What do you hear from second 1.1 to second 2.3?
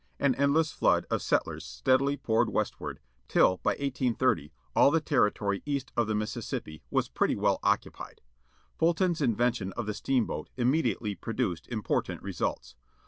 of settlers steadily